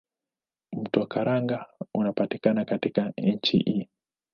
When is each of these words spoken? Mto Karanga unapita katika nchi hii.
Mto 0.71 1.05
Karanga 1.05 1.65
unapita 1.93 2.65
katika 2.65 3.13
nchi 3.17 3.57
hii. 3.57 3.89